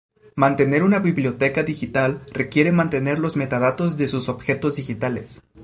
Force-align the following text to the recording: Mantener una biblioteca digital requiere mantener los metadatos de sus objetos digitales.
Mantener 0.33 0.81
una 0.81 0.97
biblioteca 0.97 1.61
digital 1.61 2.25
requiere 2.33 2.71
mantener 2.71 3.19
los 3.19 3.35
metadatos 3.37 3.97
de 3.97 4.07
sus 4.07 4.29
objetos 4.29 4.77
digitales. 4.77 5.43